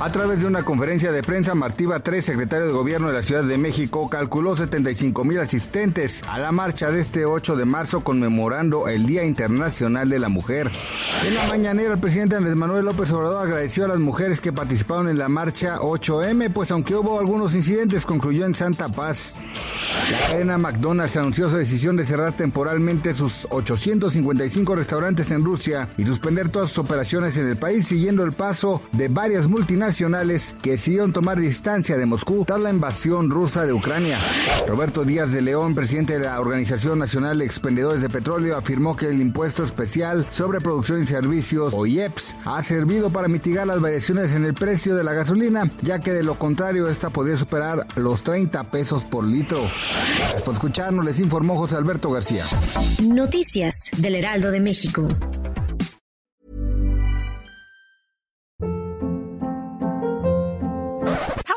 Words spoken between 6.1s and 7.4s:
a la marcha de este